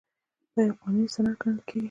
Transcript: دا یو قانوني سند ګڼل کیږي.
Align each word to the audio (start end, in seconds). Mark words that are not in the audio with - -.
دا 0.53 0.61
یو 0.67 0.73
قانوني 0.81 1.07
سند 1.15 1.35
ګڼل 1.41 1.57
کیږي. 1.67 1.79